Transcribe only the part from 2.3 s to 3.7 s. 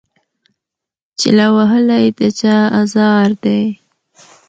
چا آزار دی